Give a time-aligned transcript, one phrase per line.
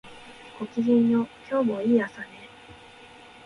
[0.59, 2.27] ごきげんよう、今日もいい朝ね